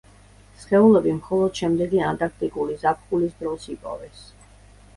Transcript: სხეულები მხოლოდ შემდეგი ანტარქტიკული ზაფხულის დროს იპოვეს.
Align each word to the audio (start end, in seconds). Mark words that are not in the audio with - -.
სხეულები 0.61 1.13
მხოლოდ 1.17 1.59
შემდეგი 1.59 2.01
ანტარქტიკული 2.07 2.81
ზაფხულის 2.85 3.39
დროს 3.43 3.71
იპოვეს. 3.77 4.27